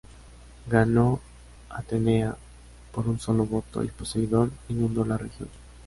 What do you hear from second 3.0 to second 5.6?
un solo voto y Poseidón inundó la región.